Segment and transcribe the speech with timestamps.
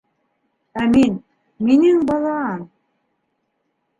[0.83, 1.19] Ә мин...
[1.67, 2.65] минең балам...